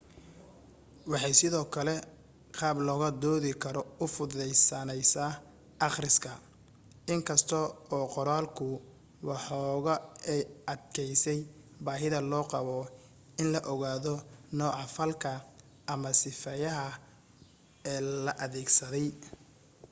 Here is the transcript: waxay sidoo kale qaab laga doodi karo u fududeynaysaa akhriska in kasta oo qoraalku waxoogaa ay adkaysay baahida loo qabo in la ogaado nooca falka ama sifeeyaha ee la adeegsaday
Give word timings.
waxay 1.11 1.35
sidoo 1.41 1.65
kale 1.75 1.95
qaab 2.57 2.77
laga 2.87 3.09
doodi 3.23 3.51
karo 3.63 3.81
u 4.03 4.05
fududeynaysaa 4.15 5.31
akhriska 5.87 6.31
in 7.13 7.21
kasta 7.27 7.59
oo 7.95 8.05
qoraalku 8.13 8.65
waxoogaa 9.27 9.99
ay 10.33 10.41
adkaysay 10.73 11.39
baahida 11.85 12.19
loo 12.31 12.45
qabo 12.53 12.77
in 13.41 13.47
la 13.53 13.59
ogaado 13.73 14.13
nooca 14.57 14.83
falka 14.95 15.31
ama 15.93 16.09
sifeeyaha 16.21 16.87
ee 17.91 18.01
la 18.25 18.31
adeegsaday 18.45 19.07